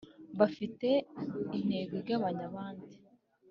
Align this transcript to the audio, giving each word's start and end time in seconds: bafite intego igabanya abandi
bafite 0.39 0.87
intego 1.57 1.93
igabanya 2.01 2.43
abandi 2.49 2.93